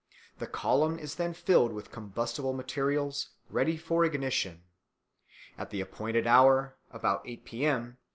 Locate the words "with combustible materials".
1.73-3.29